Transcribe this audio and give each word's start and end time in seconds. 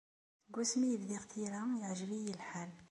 Seg 0.45 0.55
wasmi 0.57 0.87
i 0.91 0.97
bdiɣ 1.01 1.23
tira, 1.31 1.61
iεejeb-iyi 1.71 2.33
lḥal. 2.39 2.71